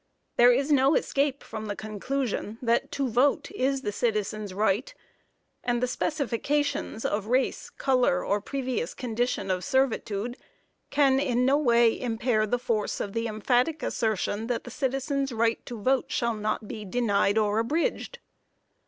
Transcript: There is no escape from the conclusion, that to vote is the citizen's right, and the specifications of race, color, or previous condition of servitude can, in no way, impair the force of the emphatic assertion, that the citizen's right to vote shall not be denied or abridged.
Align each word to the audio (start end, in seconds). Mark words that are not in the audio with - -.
There 0.35 0.51
is 0.51 0.71
no 0.71 0.95
escape 0.95 1.43
from 1.43 1.67
the 1.67 1.75
conclusion, 1.75 2.57
that 2.59 2.91
to 2.93 3.07
vote 3.07 3.51
is 3.51 3.83
the 3.83 3.91
citizen's 3.91 4.51
right, 4.51 4.91
and 5.63 5.79
the 5.79 5.85
specifications 5.87 7.05
of 7.05 7.27
race, 7.27 7.69
color, 7.69 8.25
or 8.25 8.41
previous 8.41 8.95
condition 8.95 9.51
of 9.51 9.63
servitude 9.63 10.37
can, 10.89 11.19
in 11.19 11.45
no 11.45 11.57
way, 11.59 12.01
impair 12.01 12.47
the 12.47 12.57
force 12.57 12.99
of 12.99 13.13
the 13.13 13.27
emphatic 13.27 13.83
assertion, 13.83 14.47
that 14.47 14.63
the 14.63 14.71
citizen's 14.71 15.31
right 15.31 15.63
to 15.67 15.79
vote 15.79 16.05
shall 16.07 16.33
not 16.33 16.67
be 16.67 16.83
denied 16.83 17.37
or 17.37 17.59
abridged. 17.59 18.17